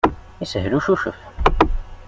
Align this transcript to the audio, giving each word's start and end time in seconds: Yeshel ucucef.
Yeshel 0.39 0.73
ucucef. 0.77 1.17